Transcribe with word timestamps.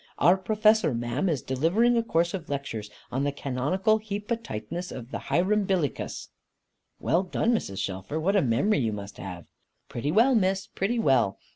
Our 0.17 0.35
Professor, 0.35 0.95
ma'am, 0.95 1.29
is 1.29 1.43
delivering 1.43 1.95
a 1.95 2.01
course 2.01 2.33
of 2.33 2.49
lectures 2.49 2.89
on 3.11 3.23
the 3.23 3.31
Canonical 3.31 3.99
Heapatightness 3.99 4.91
of 4.91 5.11
the 5.11 5.19
Hirumbillycuss." 5.19 6.29
"Well 6.99 7.21
done, 7.21 7.53
Mrs. 7.53 7.77
Shelfer! 7.77 8.19
What 8.19 8.35
a 8.35 8.41
memory 8.41 8.79
you 8.79 8.93
must 8.93 9.17
have!" 9.17 9.45
"Pretty 9.89 10.11
well, 10.11 10.33
Miss, 10.33 10.65
pretty 10.65 10.97
well. 10.97 11.37